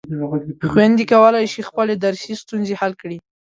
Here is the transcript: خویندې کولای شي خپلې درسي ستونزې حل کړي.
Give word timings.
خویندې 0.71 1.03
کولای 1.13 1.45
شي 1.53 1.61
خپلې 1.69 1.93
درسي 2.05 2.33
ستونزې 2.43 2.75
حل 2.81 2.93
کړي. 3.01 3.17